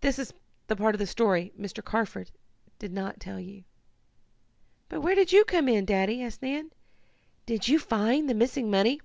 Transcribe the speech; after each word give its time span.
That 0.00 0.18
is 0.18 0.32
the 0.68 0.76
part 0.76 0.94
of 0.94 0.98
the 0.98 1.06
story 1.06 1.52
Mr. 1.60 1.84
Carford 1.84 2.30
did 2.78 2.90
not 2.90 3.20
tell 3.20 3.38
you." 3.38 3.64
"But 4.88 5.02
where 5.02 5.14
do 5.14 5.26
you 5.36 5.44
come 5.44 5.68
in, 5.68 5.84
Daddy?" 5.84 6.22
asked 6.22 6.40
Nan. 6.40 6.70
"Did 7.44 7.68
you 7.68 7.78
find 7.78 8.30
the 8.30 8.34
missing 8.34 8.70
money?" 8.70 9.02